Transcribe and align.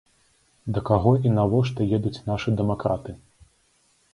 Да 0.77 0.81
каго 0.89 1.11
і 1.29 1.33
навошта 1.35 1.87
едуць 1.99 2.15
нашы 2.31 2.55
дэмакраты? 2.63 3.11